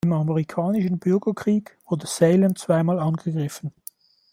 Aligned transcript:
Im 0.03 0.13
Amerikanischen 0.13 0.97
Bürgerkrieg 0.97 1.77
wurde 1.85 2.07
Salem 2.07 2.55
zweimal 2.55 2.97
angegriffen. 2.97 3.71